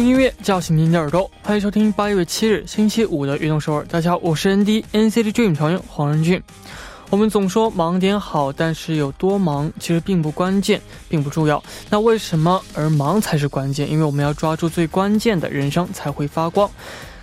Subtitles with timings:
[0.00, 3.84] 用音乐叫醒您的耳朵，欢迎收听八月七日星期五的运动首尔。
[3.84, 6.42] 大家好，我是 ND NCT Dream 成员黄仁俊。
[7.10, 10.80] 我们总说忙点好，但是有多忙其实并不关键，
[11.10, 11.62] 并不重要。
[11.90, 13.90] 那为什么而忙才是关键？
[13.90, 16.70] 因为我们要抓住最关键的，人生才会发光。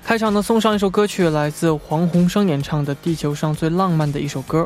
[0.04, 4.62] 开场呢，送上一首歌曲，来自黄鸿升演唱的《地球上最浪漫的一首歌》。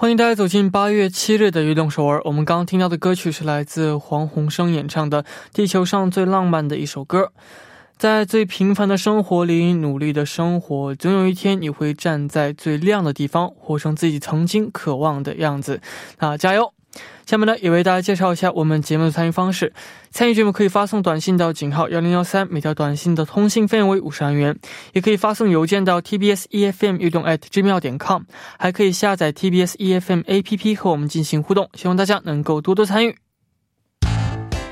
[0.00, 2.22] 欢迎大家走进八月七日的运动首尔。
[2.24, 7.24] 我们刚刚听到的歌曲是来自黄鸿升演唱的《地球上最浪漫的一首歌》。
[7.98, 15.82] 在最平凡的生活里努力的生活，总有一天你会站在最亮的地方，活成自己曾经渴望的样子。
[16.18, 16.72] 那加油！
[17.30, 19.72] 下面呢，也为大家介绍一下我们节目的参与方式。
[20.10, 24.52] 参与节目可以发送短信到井号幺零幺三，每条短信的通信费用为五十韩元；
[24.94, 28.22] 也可以发送邮件到 tbs efm 运动 at gmail 点 com，
[28.58, 31.70] 还可以下载 tbs efm app 和我们进行互动。
[31.74, 33.14] 希望大家能够多多参与。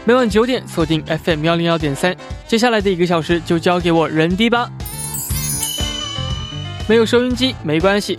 [0.04, 2.16] 每晚九点锁定 FM 幺零幺点三，
[2.48, 4.68] 接下来的一个小时就交给我人迪吧。
[6.88, 8.18] 没有收音机没关系。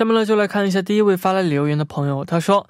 [0.00, 2.24] 下面呢，就来看一下第一位发来留言的朋友。
[2.24, 2.64] 他说：“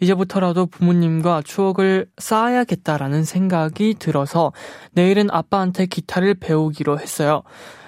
[0.00, 4.52] 이제부터라도 부모님과 추억을 쌓아야겠다라는 생각이 들어서
[4.92, 7.42] 내일은 아빠한테 기타를 배우기로 했어요.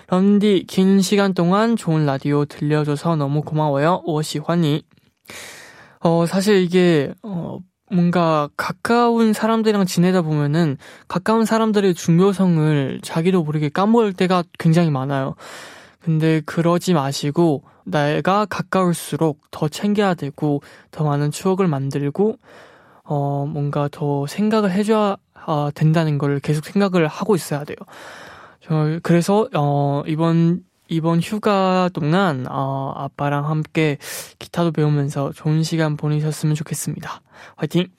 [0.09, 4.03] 런디, 긴 시간 동안 좋은 라디오 들려줘서 너무 고마워요.
[4.04, 4.82] 오시환이.
[6.00, 7.59] 어, 사실 이게, 어,
[7.93, 10.78] 뭔가 가까운 사람들이랑 지내다 보면은
[11.09, 15.34] 가까운 사람들의 중요성을 자기도 모르게 까먹을 때가 굉장히 많아요.
[16.00, 20.62] 근데 그러지 마시고 내가 가까울수록 더 챙겨야 되고
[20.92, 22.38] 더 많은 추억을 만들고
[23.03, 25.18] 어 뭔가 더 생각을 해줘야
[25.48, 27.78] 어, 된다는 걸 계속 생각을 하고 있어야 돼요.
[28.62, 33.98] 저 그래서 어 이번 이번 휴가 동안 어 아빠랑 함께
[34.40, 37.22] 기타도 배우면서 좋은 시간 보내셨으면 좋겠습니다.
[37.58, 37.90] 화이팅!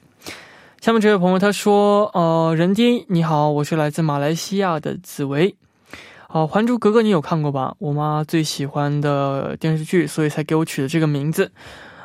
[0.80, 5.56] 下面这位朋友他说：“呃，人弟你好，我是来自马来西亚的紫薇。”
[6.33, 7.75] 好，《还珠格格》你有看过吧？
[7.77, 11.51] 我妈最喜欢的电视剧，所以才给我取的这个名字。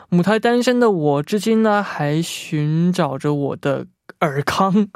[0.09, 3.87] 母胎单身的我，至今呢还寻找着我的
[4.19, 4.89] 尔康。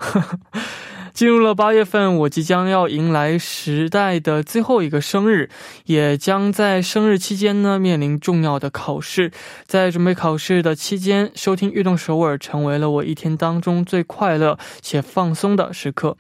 [1.14, 5.48] 进入了八月份，我即将要迎来时代的最后一个生日，
[5.84, 9.30] 也将在生日期间呢面临重要的考试。
[9.64, 16.16] 在准备考试的期间，收听《悦动首尔》成为了我一天当中最快乐且放松的时刻。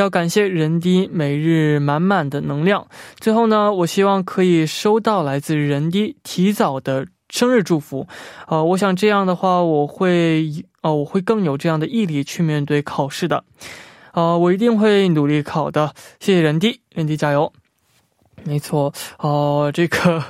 [0.00, 2.86] 要感谢人滴每日满满的能量。
[3.18, 8.08] 最后呢，我希望可以收到来自人滴提早的生日祝福。
[8.48, 10.50] 呃，我想这样的话，我会
[10.80, 13.44] 呃，我会更有这样的毅力去面对考试的。
[14.12, 15.92] 呃，我一定会努力考的。
[16.18, 17.52] 谢谢人滴，人滴加油。
[18.44, 20.22] 没错，哦，这个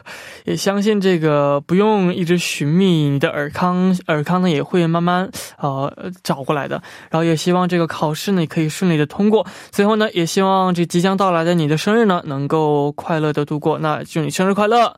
[0.45, 6.83] 也相信这个不用一直寻觅你的尔康，尔康呢也会慢慢呃找过来的。
[7.11, 9.47] 然后也希望这个考试呢也可以顺利的通过。
[9.71, 13.79] 最后呢，也希望这即将到来的你的生日呢能够快乐的度过。
[13.79, 14.97] 那祝你生日快乐，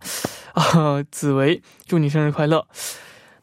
[0.55, 2.67] 啊，紫薇，祝你生日快乐。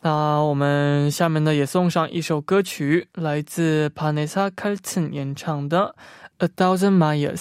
[0.02, 5.96] 那我们下面呢也送上一首歌曲，来自 Vanessa Carlton 演唱的
[6.46, 7.36] 《A Thousand Miles》。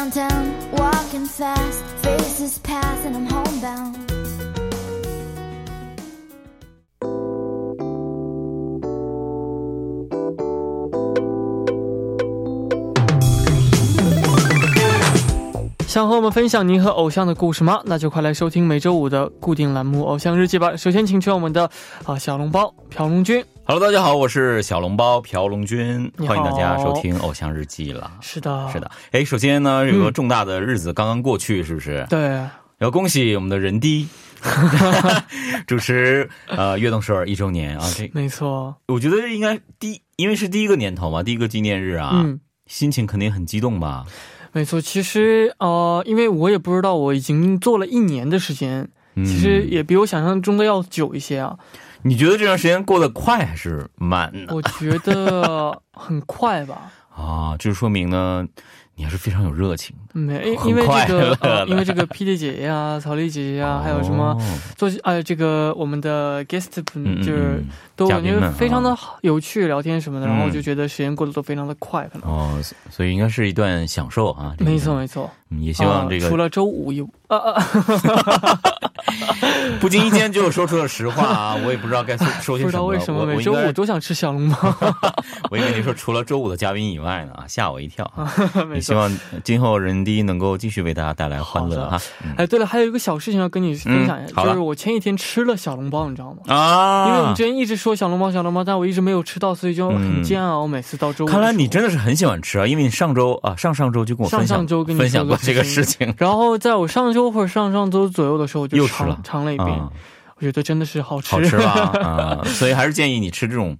[15.86, 17.82] “想和我们分享您和偶像的故事吗？
[17.84, 20.74] 那就快来收听每周五的固定栏目《偶像日记》吧。
[20.76, 21.70] 首先，请出我们的
[22.06, 23.44] 啊小笼包朴龙君。
[23.72, 28.10] Hello，大家好，我是小笼包朴龙君，欢迎大家收听《偶像日记》了。
[28.20, 32.04] 是的，是，的，哎，首先呢，有个重大的日子刚刚过去，是不是？
[32.10, 32.44] 对，
[32.78, 34.08] 要恭喜我们的人低
[35.68, 37.88] 主持呃悦动首尔一周年啊！
[37.96, 42.40] 这没错，我觉得这应该第，因为是第一个年头嘛，第一个纪念日啊，嗯。
[42.66, 44.04] 心情肯定很激动吧？
[44.50, 51.56] 没错，其实呃，因为我也不知道，我已经做了一年的时间，嗯其实也比我想象中的要久一些啊。
[52.02, 54.52] 你觉得这段时间过得快还是慢呢？
[54.54, 58.46] 我觉得很快吧， 啊，这说明呢，
[58.94, 60.09] 你还是非常有热情的。
[60.12, 64.40] 没 很因为这个呃，因为这个 P D 姐姐呀、 曹丽姐姐呀，还有什么哦
[64.76, 66.66] 做呃这个我们的 guest
[67.22, 67.66] 就是嗯
[67.96, 72.30] 都感觉非常的有趣，聊天什么的，然后我嗯就觉得时间过得都非常的快，可能。
[72.30, 74.54] 哦，所所以应该是一段享受啊。
[74.58, 75.30] 这个没错，没错。
[75.34, 77.60] 嗯也希望这个、啊除了周五以啊啊，
[79.80, 82.64] 不经意间就说出了实话啊，我也不知道该说说些什么。
[82.66, 84.56] 不知道为什么每周我我应该五都想吃小笼包。
[85.50, 88.08] 我应该跟你说，除了周五的嘉宾以外呢，啊吓我一跳。
[88.72, 89.10] 也希望
[89.42, 92.00] 今后人低能够继续为大家带来欢乐哈。
[92.24, 92.34] 嗯。
[92.36, 96.38] 哎，对了，还有一个小事情要跟你分享一下，嗯就是我前几天吃了小笼包，你知道吗？
[96.54, 100.66] 啊，因为我们之前一直说小笼包小笼包，但我一直没有吃到，所以就很嗯煎熬。
[100.66, 106.14] 每次到周看来你真的是很喜欢吃啊，因为你上周啊上上周就跟我分享上上周跟你分享过这个事事情。
[106.18, 109.88] 然后在我上周或者上上周左右的时候，我就尝又吃了尝了一遍，啊，
[110.36, 111.70] 我觉得真的是好吃，好吃吧
[112.02, 113.76] 啊， 所以还是建议你吃这种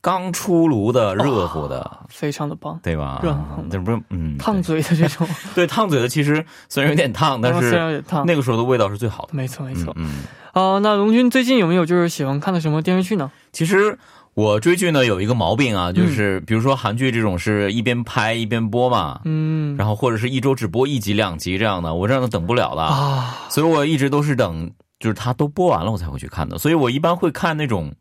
[0.00, 1.98] 刚出炉的热乎的。
[2.08, 3.20] 非常的棒，对吧？
[3.22, 9.30] 热乎的这不是嗯，烫嘴的这种， 对烫嘴的，其实虽然有点烫，但是有点烫，那个时候的味道是最好的。
[9.32, 9.92] 没错没错。
[9.96, 10.22] 嗯，
[10.52, 13.30] 啊、那龙军最近有没有就是喜欢看的什么电视剧呢？
[13.52, 13.98] 其实
[14.34, 24.70] 我追剧呢有一个毛病嗯啊，就是比如说韩剧这种是一边拍一边播嘛，嗯，然后或者是一周只播一集两集这样的，我这样的等不了的，啊，所以我一直都是等
[25.00, 27.92] 就是它都播完了我才会去看的，所以我一般会看那种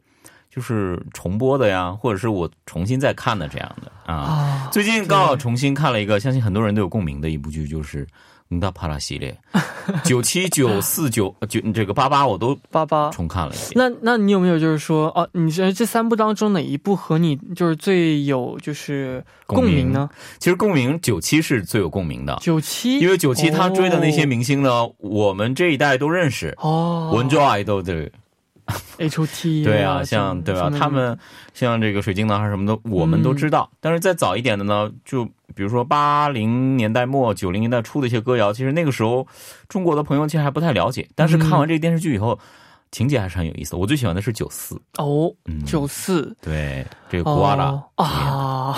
[0.57, 4.67] 就是重播的呀或者是我重新再看的这样的啊。
[4.71, 8.07] 最近刚好重新看了一个相信很多人都有共鸣的一部剧就是
[8.49, 9.37] 嗯大帕拉系列
[10.03, 13.11] 九七九四九九这个八八我都八八。
[13.11, 13.73] 重看了一遍。
[13.75, 19.91] 那那你有没有就是说哦你觉得这三部当中哪一部和你就是最有就是共鸣。
[19.91, 20.09] 呢？
[20.39, 22.35] 其实共鸣九七是最有共鸣的。
[22.41, 22.97] 九七？
[22.99, 26.55] 因为九七他追的那些明星呢我们这一代都认识。
[26.57, 27.11] 哦。
[27.13, 28.11] 文卓爱豆对。
[28.97, 30.69] H O T 对啊，像对吧？
[30.69, 31.17] 他们
[31.53, 33.69] 像这个水晶男孩什么的，我们都知道。
[33.79, 35.25] 但是再早一点的呢，就
[35.55, 39.25] 比如说八零年代末、九零年代初的一些歌谣，其实那个时候
[39.69, 41.07] 中国的朋友其实还不太了解。
[41.15, 42.37] 但是看完这个电视剧以后，
[42.91, 43.77] 情节还是很有意思的。
[43.77, 46.35] 我最喜欢的是九四，哦嗯，九四。
[46.41, 48.75] 对这个古瓦拉哦啊，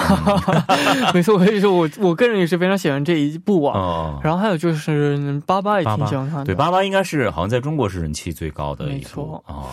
[1.13, 3.79] 没错，我跟你说，我我个人也是非常喜欢这一部啊。
[3.79, 8.93] 哦，然后还有就是嗯八八也挺喜欢看的，对八八应该是好像在中国是人气最高的一部。
[8.93, 9.43] 没错。
[9.48, 9.69] 哦，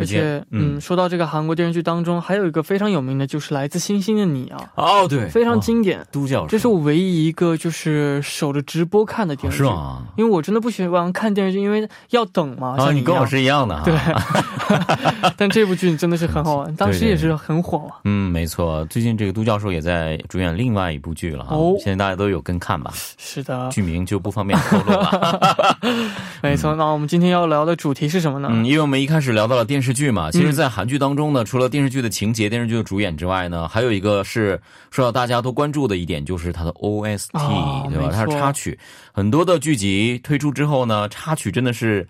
[0.00, 6.04] 而且嗯嗯，说到这个韩国电视剧当中，还有一个非常有名的就是《来自星星的你》啊，哦对，非常哦经典。
[6.10, 10.02] 都教授，这是我唯一一个就是守着直播看的电视剧，是吗？
[10.16, 12.76] 因为我真的不喜欢看电视剧，因为要等嘛。
[12.78, 13.84] 啊，像你跟我是一样的哈。
[13.84, 18.00] 对， 但这部剧真的是很好玩， 当时也是很火啊。
[18.04, 25.76] 嗯，没错，最近这个都教授也在主演另外一部剧了哈，哦现在大家都有跟看吧，是的，剧名就不方便透露了。
[26.42, 26.74] 没错。
[26.76, 28.48] 那我们今天要聊的主题是什么呢？
[28.50, 38.10] 嗯，因为我们一开始聊到了电视剧嘛，其实，在韩剧当中呢，除了电视剧的情节、电视剧的主演之外呢，还有一个是受到大家都关注的一点，就是它的 OST，、啊对吧？
[38.12, 38.78] 它是插曲，
[39.12, 42.08] 很多的剧集推出之后呢，插曲真的是。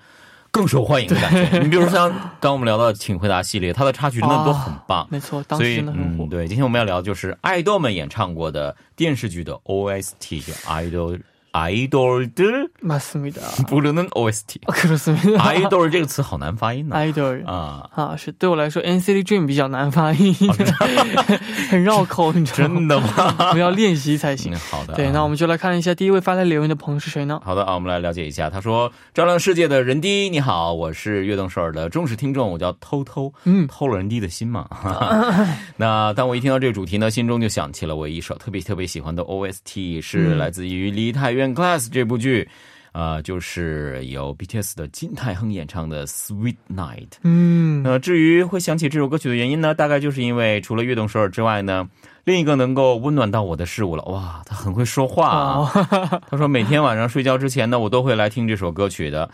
[0.53, 6.29] 更受欢迎的感觉，你比如说像刚我们聊到《请回答》系列，它的插曲真的都很棒， 没错，当时嗯，。
[6.29, 11.21] 对，今天我们要聊的就是爱豆们演唱过的电视剧的 OST，就 idol
[11.58, 13.40] 아이돌들 맞습니다.
[13.70, 14.60] 부르는 OST.
[14.68, 15.42] 그렇습니다.
[15.42, 16.98] 아이돌 这个词好难发音呢。
[16.98, 20.36] 아이돌 啊，啊，是对我来说，NCT Dream 比较难发音，
[21.70, 22.76] 很绕口，你知道吗？
[22.76, 23.36] 真的吗？
[23.40, 24.60] 我们要练习才行嗯，。
[24.70, 24.98] 好的啊。
[24.98, 27.40] 对，那我们就来看一下第一位发来留言的朋友是谁呢？
[27.42, 28.50] 好的啊，我们来了解一下。
[28.50, 34.68] 他说：“照亮世界的人滴，你好，我是悦动首尔的忠实听众，我叫偷偷，嗯偷了人滴的心嘛。
[35.78, 42.49] 那当我一听到这个主题呢，心中就想起了我一首特别特别喜欢的 OST，是来自于《梨泰院 Class》这部剧，
[42.93, 47.09] 呃，就是由 BTS 的金泰亨演唱的《Sweet Night》。
[47.23, 51.89] 嗯，那至于会想起这首歌曲的原因呢，大概就是因为除了悦动首尔之外呢，
[52.25, 54.05] 另一个能够温暖到我的事物了。
[54.05, 55.73] 哇，他很会说话啊！
[55.75, 59.31] 哦，他说每天晚上睡觉之前呢，我都会来听这首歌曲的。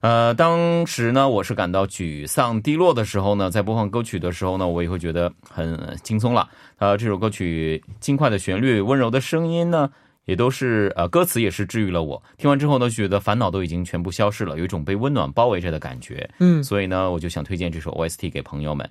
[0.00, 6.48] 呃，当时呢，我是感到沮丧、低落的时候呢，在播放歌曲的时候呢，我也会觉得很轻松了。
[6.78, 9.90] 呃，这首歌曲轻快的旋律、温柔的声音呢，
[10.28, 12.22] 也都是呃，歌词也是治愈了我。
[12.36, 16.28] 听完之后呢，觉得烦恼都已经全部消失了，有一种被温暖包围着的感觉。
[16.38, 18.86] 嗯，所以呢，我就想推荐这首 OST 给朋友们。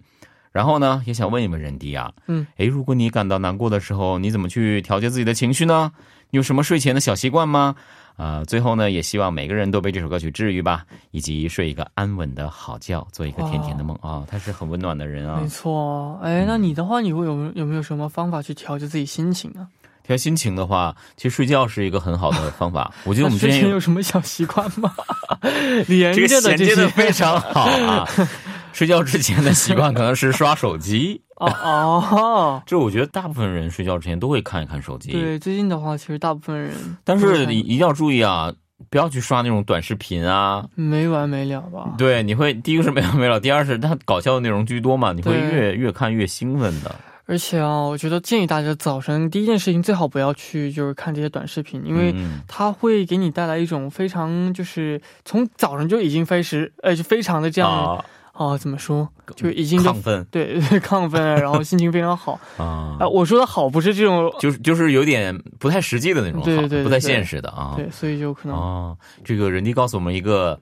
[0.51, 5.91] 然后呢，也想问一问任迪啊，嗯，诶，如果你感到难过的时候，你怎么去调节自己的情绪呢？
[6.31, 7.75] 你有什么睡前的小习惯吗？
[8.17, 15.47] 啊、最后呢，也希望每个人都被这首歌曲治愈吧，以及睡一个安稳的好觉，做一个甜甜的梦啊、他是很温暖的人啊没。
[15.47, 16.19] 错。
[16.23, 19.67] 哎，那你的话，你会有有没有什么方法去调节自己心情呢？
[20.07, 22.91] 调心情的话，其实睡觉是一个很好的方法。
[23.03, 24.91] 我觉得我们之前前有有什么小习惯吗？
[25.87, 28.07] 连这个着的这些衔接的非常好啊。
[28.71, 35.11] 睡觉之前的习惯可能是刷手机，哦哦，这我觉得大部分人睡觉之前都会看一看手机。
[35.11, 36.71] 对，最近的话，其实大部分人
[37.03, 38.53] 但是一定要注意啊，
[38.91, 40.63] 不要去刷那种短视频啊。
[40.75, 41.95] 没完没了吧？
[41.97, 46.93] 对，你会第一个是没完没了，第二是它搞笑的内容居多嘛，你会越越看越兴奋的。
[47.27, 52.39] 而且啊，我觉得建议大家早晨第一件事情最好不要去就是看这些短视频，因为嗯。
[52.47, 60.25] 它会给你带来一种非常就是从早上就已经非时呃就非常的这样啊、啊，怎么说就已经就亢奋。
[60.31, 62.95] 对 亢奋，然后心情非常好啊。
[62.99, 67.73] 啊、，我说的好不是这种就是就是有点不太实际的那种好，对对对不太现实的啊。
[67.75, 70.57] 对，所以就可能哦，这个人家告诉我们一个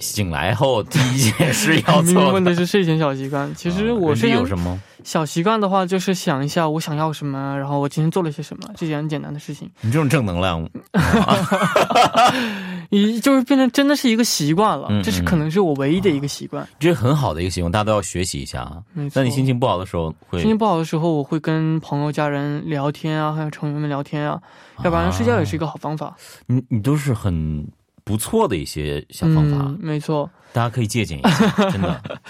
[0.00, 2.54] 醒来后第一件事要明明问做的。
[2.60, 4.78] 是睡前小习惯，其实我睡前有什么？
[5.02, 10.68] 小习惯的话，就是想一下我想要什么，然后我今天做了些什么，这些很简单的事情，你这种正能量，
[12.90, 16.68] 你就是变成真的是一个习惯了，嗯这是可能是我唯一的一个习惯。
[16.78, 18.82] 这是很好的一个习惯，大家都要学习一下啊。
[19.14, 24.38] 那你心情不好的时候会心情不好的时候，我会跟朋友、家人聊天啊，还有成员们聊天啊，
[24.84, 26.14] 要不然睡觉也是一个好方法。
[26.46, 27.66] 你你都是很
[28.04, 32.20] 不错的一些小方法，嗯，没错，大家可以借鉴一下， 真的。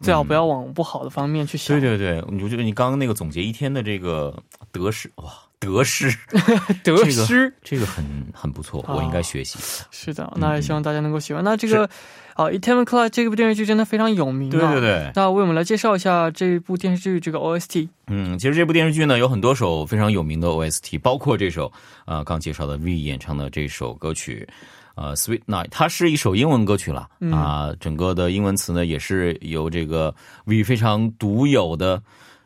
[0.00, 1.78] 最好不要往不好的方面去想。
[1.78, 4.34] 对对对，我觉得你刚刚那个总结一天的这个
[4.72, 5.24] 得失，哇，
[5.58, 6.10] 得失，
[6.82, 9.58] 得失、这个很很不错，啊我应该学习。
[9.90, 11.44] 是的，那也希望大家能够喜欢。
[11.44, 11.84] 那这个
[12.32, 14.52] 啊，《Eternal Cloud》这部电视剧真的非常有名、啊。
[14.52, 14.80] 对对。
[14.80, 17.86] 对，那为我们来介绍一下这部电视剧这个 OST。
[18.06, 21.70] 嗯，其实这部电视剧呢有很多首非常有名的 OST，包括这首
[22.06, 24.48] 呃刚介绍的 V 演唱的这首歌曲。
[24.94, 31.98] 呃，Sweet Night，它是一首英文歌曲了嗯啊、整个的英文词呢也是由这个 V 非常独有的、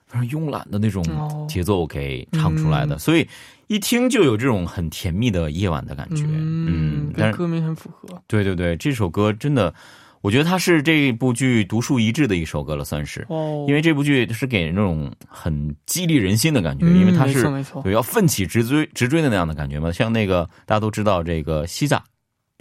[0.06, 3.26] 非常慵懒的那种哦节奏给唱出来的，嗯所以
[3.66, 6.22] 一听就有这种很甜蜜的夜晚的感觉。
[6.28, 8.22] 嗯，但是歌名很符合。
[8.26, 9.72] 对对对，这首歌真的，
[10.20, 13.24] 我觉得它是这部剧独树一帜的一首歌了，算是。
[13.30, 17.42] 哦，因为这部剧是给人那种很激励人心的感觉，嗯因为它是
[17.82, 19.90] 对要奋起直追直追的那样的感觉嘛。
[19.90, 22.00] 像那个大家都知道这个西藏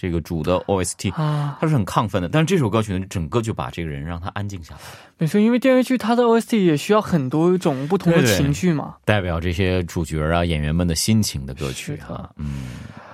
[0.04, 4.82] 这个主的 OST，啊，他是很亢奋的，但是这首歌曲呢，整个就把这个人让他安静下来，
[5.18, 8.96] 没错，因为电视剧它的 OST 也需要很多种不同的情绪嘛。
[9.06, 12.30] 代表这些主角啊演员们的心情的歌曲是的哈。
[12.36, 12.64] 嗯，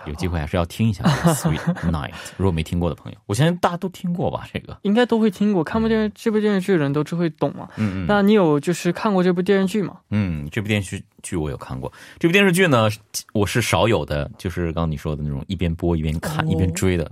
[0.09, 1.59] 有机会还是要听一下 Sweet
[1.91, 4.47] Night， 如果没听过的朋友，我相信大家都听过吧？
[4.51, 7.69] 这个，应该都会听过，看过电视这部电视剧的人都只会懂嘛。
[7.77, 8.05] 嗯嗯。
[8.07, 9.97] 那你有就是看过这部电视剧吗？
[10.09, 11.91] 嗯，这部电视剧我有看过。
[12.17, 12.89] 这部电视剧呢，
[13.33, 17.09] 我是少有的，就是刚刚你说的那种一边播一边看、哦一边追的。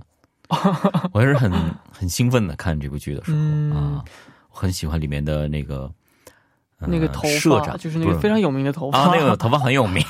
[1.12, 1.52] 我还是很
[1.92, 4.04] 很兴奋的看这部剧的时候、嗯啊，
[4.50, 5.92] 我很喜欢里面的那个、呃
[6.80, 10.04] 那个头发社长，就是那个非常有名的头发啊，那个头发很有名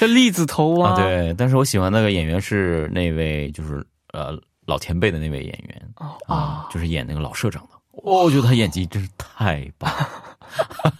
[0.00, 0.92] 叫 栗子头啊。
[0.92, 1.34] 啊，对。
[1.36, 5.82] 但是我喜欢那个演员是那位就是呃老前辈的那位演员
[6.26, 7.70] 啊就是演那个老社长的。
[8.02, 9.92] 哦，我觉得他演技真是太棒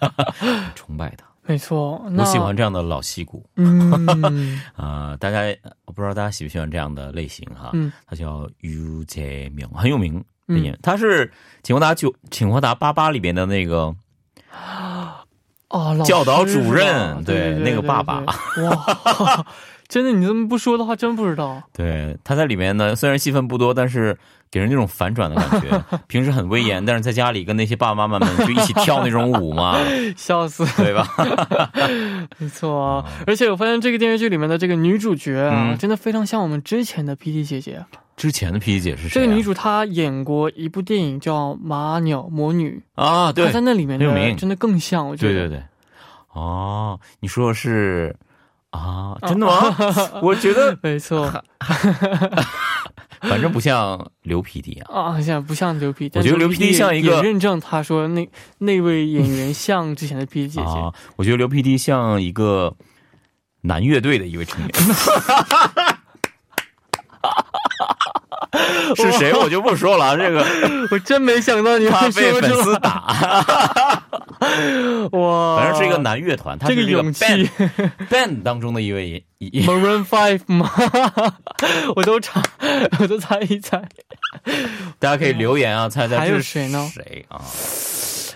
[0.01, 1.25] 了， 崇拜他。
[1.43, 1.99] 没错。
[2.15, 2.55] 我喜欢。
[2.55, 3.43] 这样的老戏骨。
[3.55, 5.39] 嗯， 啊、大家
[5.85, 7.71] 我不知道大家喜不喜欢这样的类型哈。
[7.73, 10.79] 嗯，他叫于杰明，很有名的嗯演员。
[10.83, 11.25] 他是
[11.63, 13.95] 《请回答九请回答八八》里边的那个
[15.69, 18.23] 哦，老教导主任对对那个爸爸
[18.63, 19.45] 哇，
[19.87, 21.61] 真的，你这么不说的话，真不知道。
[21.73, 24.17] 对，他在里面呢，虽然戏份不多，但是
[24.49, 25.83] 给人那种反转的感觉。
[26.07, 29.77] 平时很威严，但是在家里跟那些爸爸妈妈们就一起跳那种舞嘛，
[30.17, 31.07] 笑死，对吧？
[32.39, 33.05] 没错啊。
[33.27, 37.85] 而且我发现这个电视剧里面的这个女主角啊，嗯真的非常像我们之前的 PT 姐姐。
[38.19, 39.11] 之前的 P 姐是谁、啊？
[39.13, 45.33] 这个女主她演过一部电影叫《马鸟魔女啊，》，对她在那里面的真的更像，我觉得。
[45.33, 45.63] 对对对，
[46.33, 48.13] 哦，你说的是
[48.71, 49.73] 啊，真的吗？
[50.21, 51.31] 我觉得没错
[53.21, 55.13] 反正不像刘 PD 啊。
[55.13, 60.67] 啊，现在不像刘 P，我觉得刘 PD 像一个也认证，他说那那位演员像之前的 P 姐姐。
[60.77, 62.75] 啊，我觉得刘 PD 像一个
[63.61, 64.69] 男乐队的一位成员。
[68.95, 70.45] 是谁我就不说了，这个
[70.91, 74.03] 我真没想到你怕会说被粉丝打。
[75.11, 75.57] 哇！
[75.57, 77.49] 反正是一个男乐团，他是这个这个勇气 band
[78.09, 80.71] band 当中的一位 Maroon Five 吗？
[81.95, 82.41] 我都猜，
[82.99, 83.81] 我都猜一猜。
[84.97, 87.41] 大家可以留言啊，猜猜还有这是谁呢谁啊？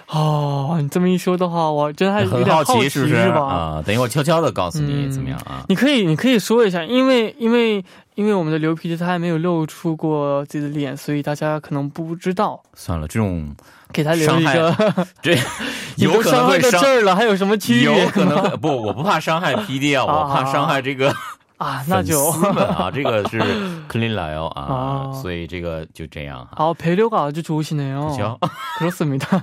[0.10, 3.42] 哦，你这么一说的话，我真的还有点很好奇，是不是吧？
[3.42, 3.84] 啊？
[3.86, 5.64] 等一会儿悄悄的告诉你嗯怎么样啊？
[5.70, 7.84] 你可以，你可以说一下，因为因为
[8.16, 13.56] 因为我们的刘皮他还没有露出过自己的脸，所以大家可能不知道，算了，这种
[13.92, 15.08] 给他留一个。
[15.22, 15.36] 这
[15.96, 17.98] 你有可能会伤到这儿了，还有什么区别吗？
[18.04, 21.14] 有可能不，我不怕伤害 PD 啊，我怕伤害这个
[21.59, 23.41] 啊，那粉就丝们啊，这 个是
[23.89, 26.57] clean 来哦啊，哦所以这个就这样哈。
[26.57, 28.11] 아 배려가 아주 좋으시네요.
[28.11, 28.39] 行，
[28.79, 29.43] 그렇습니다.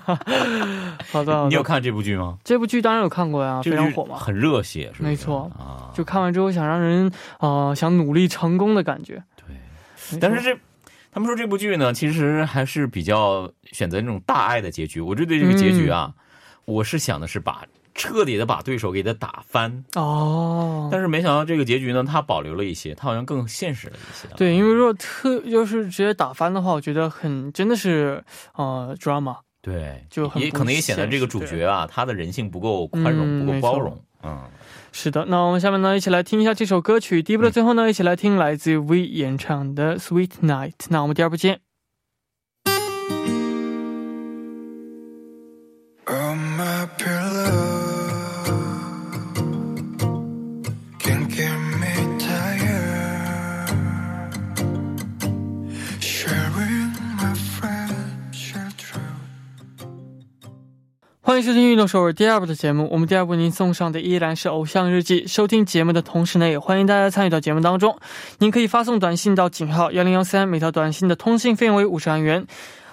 [1.12, 1.48] 好的，好的。
[1.50, 2.38] 你有看这部剧吗？
[2.44, 4.18] 这部剧当然有看过呀，这部剧非常火嘛。
[4.18, 5.04] 很热血，是不是？
[5.04, 9.22] 没错啊，就看完之后想让人呃想努力成功的感觉。
[9.36, 9.54] 对。
[9.54, 10.58] 没错但是这
[11.12, 15.02] 他们说这部剧呢，其实还是比较选择那种大爱的结局。
[15.02, 16.22] 我这对这个结局啊，嗯
[16.66, 17.64] 我是想的是把
[18.01, 24.27] 彻底的把对手给他打翻，哦，但是没想到这个结局呢，他保留了一些，他好像更现实了一些。
[24.39, 29.37] 对，因为如果特就是直接打翻的话，我觉得很真的是呃 drama。
[29.61, 34.03] 对，就很也可能也显得这个主角啊，他的人性不够宽容，嗯不够包容。
[34.23, 34.43] 嗯，
[34.93, 37.23] 是的，那我们下面呢，一起来听一下这首歌曲。
[37.23, 40.71] 第一部的最后呢，一起来听来自 V 演唱的《Sweet Night》。
[40.89, 41.61] 那我们第二部见。
[61.41, 62.87] 迎收听《运动首尔》第二部的节目。
[62.93, 65.25] 我们第二部您送上的依然是《偶像日记》。
[65.27, 67.97] 收听节目的同时呢，也欢迎大家参与到节目当中。
[68.41, 72.47] 您可以发送短信到井号幺零幺三，每条短信的通信费用为五十万元。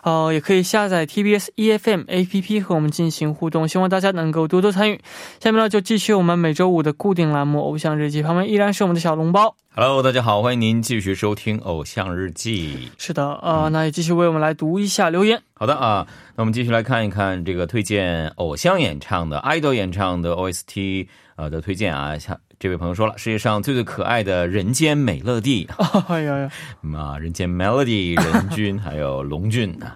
[0.04, 5.00] 呃，也可以下载 TBS EFM APP 和我们进行互动，希望大家能够多多参与。
[5.40, 9.56] 下面呢，就继续我们每周五的固定栏目《偶像日记》，旁边依然是我们的小笼包。
[9.76, 12.90] Hello，大家好，欢迎您继续收听《偶像日记》。
[12.98, 15.40] 是的，呃，那也继续为我们来读一下留言。
[15.54, 22.18] 好的啊，那我们继续来看一看这个推荐偶像演唱的、idol 演唱的 OST 呃的推荐啊。
[22.18, 25.70] 像这位朋友说了，世界上最最可爱的人间美乐蒂
[26.10, 26.52] 哎呀呀，
[26.98, 29.96] 啊，人间 Melody 任君还有龙俊啊，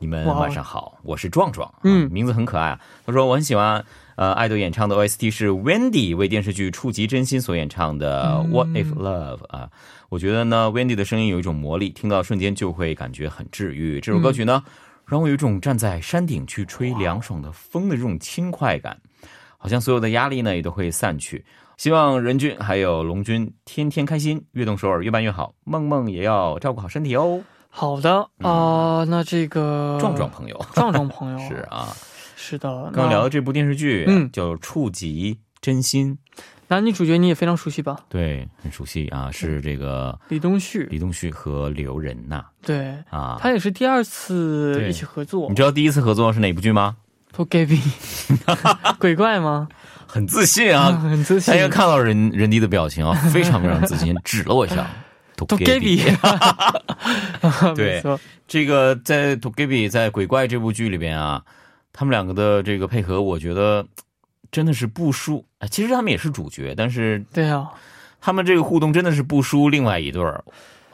[0.00, 2.10] 你们晚上好，我是壮壮，嗯。
[2.10, 2.80] 名字很可爱啊。
[3.06, 3.84] 他说我很喜欢
[4.16, 9.70] 呃爱豆演唱的 OST 是 Wendy 为电视剧《触及真心》所演唱的 What If Love 啊，
[10.08, 14.00] 我觉得呢 Wendy 的声音有一种魔力，听到瞬间就会感觉很治愈。
[14.00, 14.64] 这首歌曲呢，
[15.06, 19.00] 让我有一种站在山顶去吹凉爽的风的这种轻快感，
[19.56, 21.44] 好像所有的压力呢也都会散去。
[21.80, 25.54] 希望任俊还有龙君天天开心，越动首尔越办越好。
[25.64, 27.42] 梦梦也要照顾好身体哦。
[27.70, 31.88] 好的啊、那这个壮壮朋友 壮壮朋友 是啊，
[32.36, 36.18] 是的，刚刚聊的这部电视剧，嗯叫《触及真心》，
[36.68, 38.00] 男女主角你也非常熟悉吧？
[38.10, 43.38] 对，很熟悉啊，是这个李东旭，李东旭和刘仁娜对，啊。
[43.40, 45.54] 他也是第二次一起合作你。
[45.54, 46.98] 知道第一次合作是哪部剧吗
[47.32, 47.80] ？To g a b y
[48.98, 49.66] 鬼怪吗？
[50.10, 51.58] 很自信啊， 很自信大。
[51.60, 54.86] 家看到人人迪的表情啊， 非常非常自信，指了我一下。
[55.48, 56.04] A b y
[57.74, 58.02] 对
[58.46, 61.42] 这个在《i b i 在《鬼怪》这部剧里边啊，
[61.94, 63.86] 他们两个的这个配合，我觉得
[64.52, 65.42] 真的是不输。
[65.60, 67.66] 哎其实他们也是主角，但是对啊，
[68.20, 70.44] 他们这个互动真的是不输另外一对儿，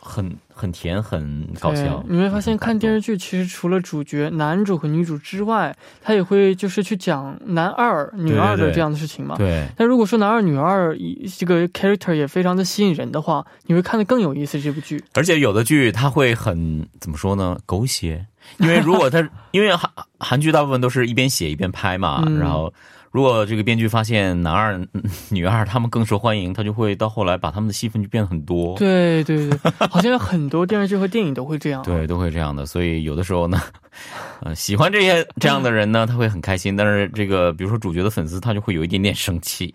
[0.07, 2.03] 很很甜，很搞笑。
[2.09, 9.35] 你会发现看电视剧，其实除了主角男主和女主之外，他也会就是去讲男二、女二的这样的事情嘛。
[9.37, 15.03] 对但如果说男二、女二以这个 character 也非常的吸引人的话，你会看得更有意思这部剧。
[15.15, 17.59] 而且有的剧它会很怎么说呢？
[17.67, 18.27] 狗血，
[18.59, 22.73] 因为如果他 因为韩韩剧大部分都是一边写一边拍嘛，嗯然后
[23.17, 25.03] 如果这个编剧发现男二、嗯
[25.33, 28.77] 女二他们更受欢迎，他就会到后来把他们的戏份就变得很多。
[28.77, 31.83] 对对对，好像有很多电视剧和电影都会这样。
[31.83, 33.59] 对，都会这样的，所以有的时候呢，
[34.45, 39.73] 呃，喜欢这些这样的人呢， 他会很开心，但是这个比如说主角的粉丝，他就会有一点点生气。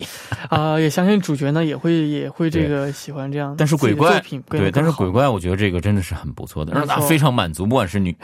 [0.49, 3.55] 啊、也相信主角呢也会也会这个喜欢这样。
[3.57, 8.15] 但是鬼怪对，但是鬼怪怪，我觉得这个真的是很不错的，让他非常满足，不管是女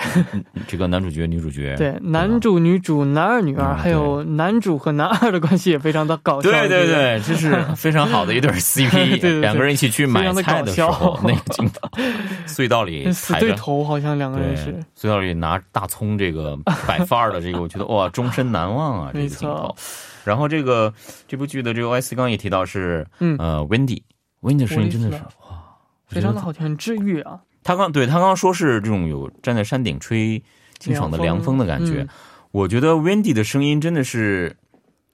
[0.68, 6.50] 这个男主角、女主角，对男主、女主、男二、女二，嗯还有男主和男二的关系也非常的搞笑。
[6.50, 11.90] 对对，对，这是非常好的一对 CP，对对两个人一起去买菜的时候那个镜头，
[12.48, 13.54] 隧道里死对。
[13.54, 19.12] 头好像两个人对是。，隧道里拿大葱这个摆范儿的这个，我觉得哇，终身难忘啊！
[19.14, 19.76] 这个镜头。
[20.24, 20.94] 然后这个
[21.28, 25.64] 这部剧的这个 OS 刚刚也提到是，嗯呃，Wendy，Wendy 的声音真的是哇，
[26.08, 27.40] 非常的好听，很治愈啊！
[27.64, 30.42] 他刚对他刚刚说是这种有站在山顶吹
[30.80, 32.08] 清爽的凉风的感觉，嗯
[32.52, 34.56] 我觉得 Wendy 的声音真的是，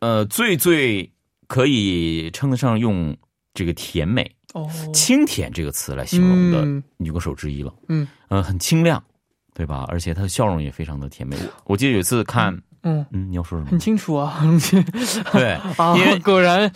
[0.03, 1.09] 呃，最最
[1.47, 3.15] 可以称得上用
[3.53, 7.73] 这个甜美、哦，清甜这个词来形容的嗯女歌手之一了。
[7.87, 9.01] 嗯，呃，很清亮，
[9.53, 9.85] 对吧？
[9.87, 11.37] 而且她的笑容也非常的甜美。
[11.37, 13.79] 我我记得有一次看，嗯，嗯，你要说什么很？
[13.79, 14.43] 清楚啊，
[15.31, 16.69] 对， 啊因为，果然，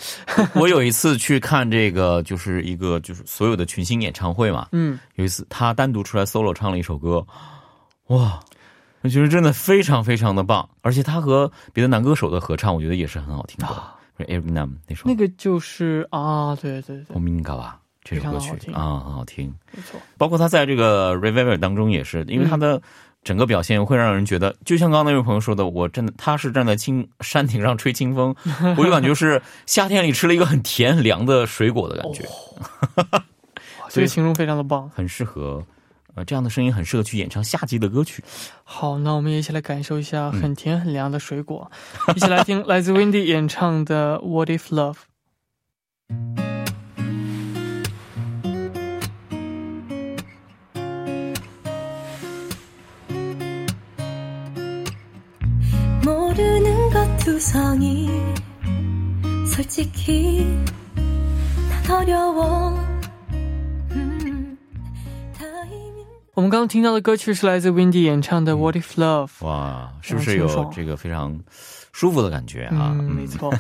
[0.56, 4.70] 我有一次去看这个，就是一个就是所有的群星演唱会嘛。
[4.72, 7.28] 嗯，有一次她单独出来 solo 唱了一首歌，
[8.08, 8.40] 哇，
[9.02, 10.68] 我觉得真的非常非常的棒。
[10.82, 13.68] 而且他和别的男歌手的合唱，我觉得也是很好听的。
[14.18, 17.66] 是 Eric Nam 那首那个就是啊，对对对，《Omingawa》
[18.04, 19.54] 这首歌曲非常好听啊，很好听。
[19.72, 22.82] 没错，包括他在这个 Reviver 当中也是，因为他的
[23.24, 28.36] 整个表现会让人觉得，就像刚刚那位朋友说的，我真的他是站在青山顶上吹清风，
[28.76, 32.26] 我就感觉是夏天里吃了一个很甜很凉的水果的感觉，
[32.96, 33.22] 哇
[33.90, 34.90] 这个形容非常的 棒。
[34.90, 35.64] 很适合。
[36.17, 38.23] 呃，这样的声音很适合去演唱夏季的歌曲。
[38.65, 41.71] 好，那我们也一起来感受一下嗯很甜很凉的水果，
[42.15, 44.95] 一起来听来自 Wendy 演唱的《What If Love》。
[56.05, 58.11] 모르는 것 두성이
[59.47, 60.45] 솔직히
[61.87, 62.86] 난 어려워
[66.37, 69.29] 我们刚刚听到的歌曲是来自 Wendy 演唱的《What If Love》。
[69.47, 71.39] 哇，是不是有非常清爽这个非常
[71.93, 72.97] 舒服的感觉啊？
[72.99, 73.53] 嗯，没错。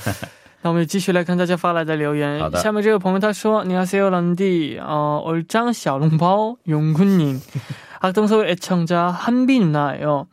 [0.62, 2.40] 那我们继续来看大家发来的留言。
[2.40, 7.40] 好的下面这位朋友他说：“안녕하세요 런디， 어 얼짱小笼包용군님
[8.00, 10.26] 악동서울 애청자 한비 누나예요.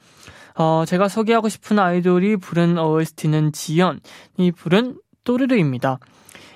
[0.55, 5.99] 어 제가 소개하고 싶은 아이돌이 부른 OST는 지연이 부른 또르르입니다.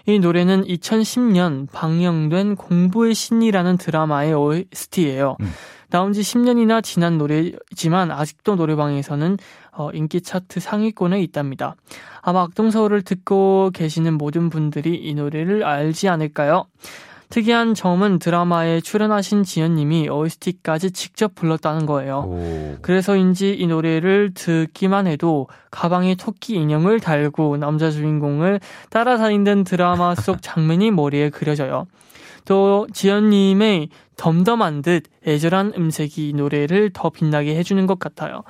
[0.05, 5.37] 이 노래는 2010년 방영된 공부의 신이라는 드라마의 OST예요.
[5.39, 5.51] 음.
[5.90, 9.38] 나온 지 10년이나 지난 노래지만 아직도 노래방에서는
[9.72, 11.76] 어, 인기 차트 상위권에 있답니다.
[12.20, 16.66] 아마 악동서울을 듣고 계시는 모든 분들이 이 노래를 알지 않을까요?
[17.30, 22.24] 특이한 점은 드라마에 출연하신 지연님이 OST까지 직접 불렀다는 거예요.
[22.26, 28.60] 오, 그래서인지 이 노래를 듣기만 해도 가방에 토끼 인형을 달고 남자 주인공을
[28.90, 31.86] 따라다니는 드라마 속 장면이 머리에 그려져요.
[32.46, 38.42] 또 지연님의 덤덤한 듯 애절한 음색이 이 노래를 더 빛나게 해주는 것 같아요.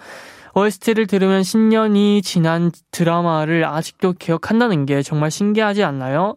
[0.54, 6.36] OST를 들으면 10년이 지난 드라마를 아직도 기억한다는 게 정말 신기하지 않나요?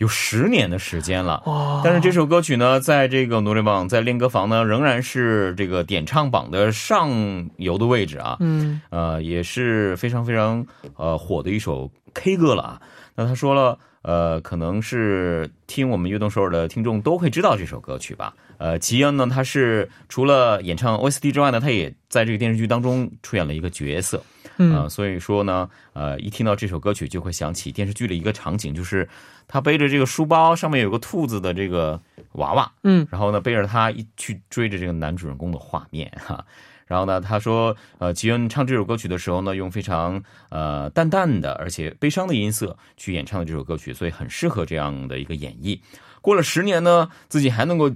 [0.00, 1.42] 有十年的时间了。
[1.44, 7.10] 哇，但是这首歌曲呢，在这个努力榜，在练歌房呢，仍然是这个点唱榜的上
[7.58, 8.38] 游的位置啊。
[8.40, 12.80] 嗯呃，也是非常非常呃火的一首 K 歌了啊。
[13.14, 18.32] 那他说了，呃，可能是听我们悦动首尔的听众都会知道这首歌曲吧。
[18.56, 24.22] 呃，吉恩呢，他是除了演唱 OST 之外呢，他也在这个电视剧当中出演了一个角色。
[24.60, 29.08] 呃，嗯所以说呢，呃，一听到这首歌曲就会想起电视剧的一个场景，就是
[29.48, 32.00] 他背着这个书包，上面有个兔子的这个
[32.32, 36.44] 娃娃，嗯然后呢，背着他一去追着这个男主人公的画面哈。
[36.86, 45.78] 然后呢，他说，呃，吉恩唱这首歌曲的时候呢，用非常呃淡淡的而且悲伤的音色去演唱的这首歌曲，所以很适合这样的一个演绎。
[46.20, 47.88] 过了十年呢，自己还能够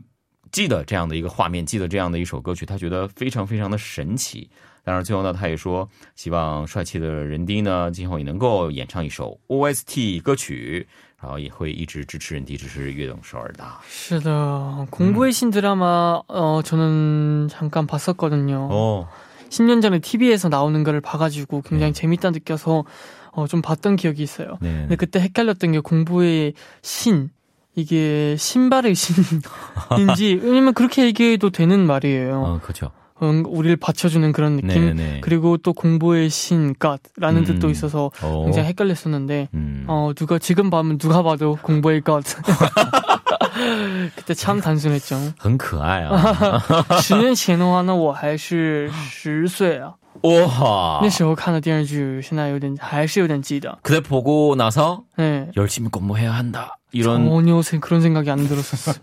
[0.52, 4.48] 记得这样的一个画面，记得这样的一首歌曲，他觉得非常非常的神奇。
[4.83, 10.87] 当然，最后呢，他也说希望帅气的人迪呢，今后也能够演唱一首 OST 歌曲，
[11.21, 13.63] 然后也会一直支持人迪，支持悦动首尔的。
[13.87, 18.67] 是的, 공부의 신 드라마 어 저는 잠깐 봤었거든요.
[18.71, 19.07] 어,
[19.49, 22.01] 10년 전에 TV에서 나오는 거를 봐가지고 굉장히 네.
[22.01, 22.85] 재밌다 느껴서
[23.31, 24.57] 어, 좀 봤던 기억이 있어요.
[24.61, 24.71] 네.
[24.81, 27.29] 근데 그때 헷갈렸던 게 공부의 신
[27.75, 32.41] 이게 신발의 신인지 왜냐면 그렇게 얘기해도 되는 말이에요.
[32.41, 32.91] 어, 그렇죠.
[33.21, 34.69] 음, 우리를 받쳐주는 그런 느낌.
[34.69, 35.21] 네, 네.
[35.21, 37.45] 그리고 또 공부의 신, God라는 음.
[37.45, 39.83] 뜻도 있어서 어, 굉장히 헷갈렸었는데 음.
[39.87, 42.25] 어 누가 지금 봐면 누가 봐도 공부의 God.
[44.15, 45.33] 그때 참 단순했죠.
[45.37, 46.63] 很可爱啊！
[47.01, 49.95] 十年前的话呢，我还是十岁啊。
[50.21, 53.77] 哇那，时候看的电视剧，现在有点还是有点记得。
[53.81, 55.49] 그대 보고 나서 네.
[55.57, 56.77] 열심히 공부해야 한다.
[56.93, 58.95] 이런 전혀 생- 그런 생각이 안 들었었어요.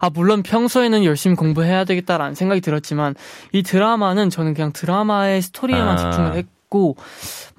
[0.00, 3.14] 아 물론 평소에는 열심히 공부해야 되겠다라는 생각이 들었지만
[3.52, 5.96] 이 드라마는 저는 그냥 드라마의 스토리에만 아.
[5.96, 6.96] 집중을 했고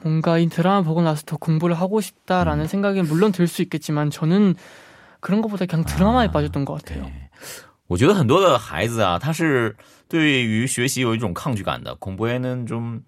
[0.01, 2.67] 뭔가 이 드라마 보고 나서 더 공부를 하고 싶다라는 음.
[2.67, 4.55] 생각이 물론 들 수 있겠지만 저는
[5.19, 7.05] 그런 것보다 그냥 드라마에 아, 빠졌던 것 같아요.
[7.87, 9.75] 我觉得很多的孩子啊，他是
[10.07, 13.01] 对于学习有一种抗拒感的，공부에는좀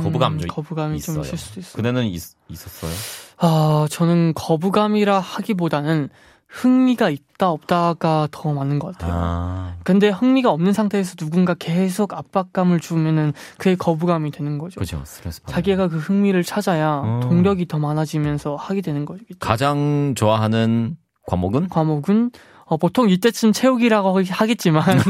[0.00, 1.24] 거부감 음, 좀 거부감이 좀 있어요.
[1.24, 1.72] 있을 수도 있어요.
[1.76, 2.90] 그대는 있, 있었어요?
[3.38, 6.08] 아 저는 거부감이라 하기보다는
[6.48, 9.12] 흥미가 있다 없다가 더 많은 것 같아요.
[9.12, 14.76] 아, 근데 흥미가 없는 상태에서 누군가 계속 압박감을 주면은 그게 거부감이 되는 거죠.
[14.76, 15.02] 그렇죠.
[15.04, 15.52] 스트레스 받는.
[15.52, 17.20] 자기가 그 흥미를 찾아야 음.
[17.20, 19.24] 동력이 더 많아지면서 하게 되는 거죠.
[19.40, 21.70] 가장 좋아하는 과목은?
[21.70, 22.30] 과목은
[22.66, 24.84] 어, 보통 이때쯤 체육이라고 하겠지만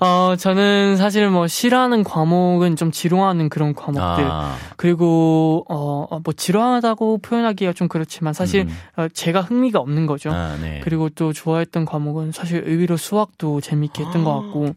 [0.00, 6.32] 어, 저는 사실 뭐 싫어하는 과목은 좀 지루하는 그런 과목들 아, 그리고 어, 어, 뭐
[6.32, 8.76] 지루하다고 표현하기가 좀 그렇지만 사실 음.
[8.96, 10.30] 어, 제가 흥미가 없는 거죠.
[10.30, 10.80] 아, 네.
[10.84, 14.74] 그리고 또 좋아했던 과목은 사실 의외로 수학도 재밌게 했던 것 같고,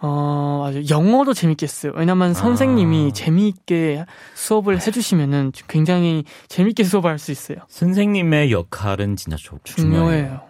[0.00, 0.80] 어, 맞아.
[0.88, 1.92] 영어도 재밌게 했어요.
[1.96, 3.12] 왜냐면 선생님이 아.
[3.12, 7.58] 재미있게 수업을 해주시면은 굉장히 재밌게 수업할 수 있어요.
[7.68, 10.49] 선생님의 역할은 진짜 조, 중요해요.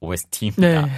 [0.00, 0.88] OST 对啊，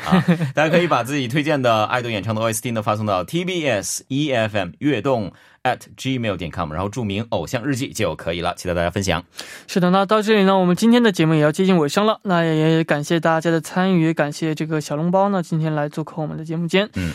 [0.54, 5.32] 大家可以把自己推荐的爱豆演唱的 OST 呢发送到 TBS EFM 悦动
[5.62, 9.24] at gmail 点 com，然后注明偶像日记就可以了，期待大家分享。
[9.66, 12.20] 是的，那到这里呢，我们今天的节目也要接近尾声了。
[12.22, 16.88] 那也感谢大家的参与，感谢这个小笼包呢今天来做客我们的节目间。
[16.94, 17.12] 嗯，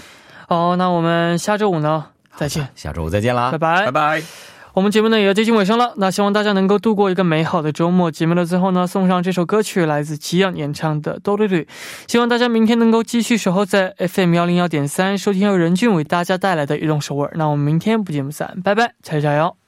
[0.48, 2.68] 好，那我们下周五呢再见。
[2.76, 4.55] 下周五再见啦，拜拜拜拜。
[4.76, 8.12] 我们节目呢也要接近尾声了，那希望大家能够度过一个美好的周末。
[8.12, 11.64] 节目的最后呢，送上这首歌曲，来自吉阳演唱的《哆瑞瑞》。
[12.08, 17.32] 希望大家明天能够继续守候在 FM 幺零幺点三，收听由任俊为大家带来的移动首尔。
[17.36, 19.65] 那我们明天不见不散，拜拜，加油加油！